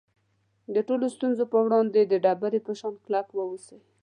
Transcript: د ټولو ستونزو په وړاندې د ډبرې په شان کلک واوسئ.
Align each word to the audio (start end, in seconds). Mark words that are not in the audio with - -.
د 0.73 0.75
ټولو 0.87 1.05
ستونزو 1.15 1.43
په 1.51 1.57
وړاندې 1.65 2.01
د 2.05 2.13
ډبرې 2.23 2.59
په 2.67 2.73
شان 2.79 2.93
کلک 3.03 3.27
واوسئ. 3.33 3.79